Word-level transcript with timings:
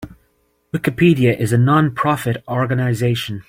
Wikipedia 0.73 1.37
is 1.39 1.53
a 1.53 1.59
non-profit 1.59 2.43
organization. 2.47 3.39